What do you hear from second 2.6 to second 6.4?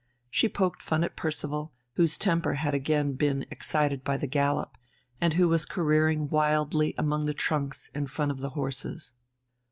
again been excited by the gallop, and who was careering